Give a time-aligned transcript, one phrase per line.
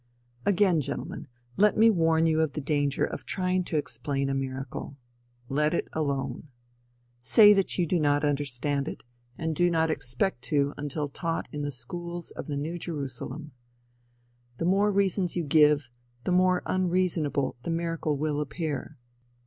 [0.47, 1.27] Again gentlemen,
[1.57, 4.97] let me warn you of the danger of trying to explain a miracle.
[5.47, 6.47] Let it alone.
[7.21, 9.03] Say that you do not understand it,
[9.37, 13.51] and do not expect to until taught in the schools of the New Jerusalem.
[14.57, 15.91] The more reasons you give,
[16.23, 18.97] the more unreasonable the miracle will appear.